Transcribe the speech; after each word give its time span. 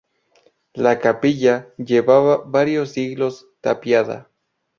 La 0.73 0.95
capilla 0.97 1.69
llevaba 1.77 2.37
varios 2.43 2.89
siglos 2.89 3.45
tapiada. 3.61 4.31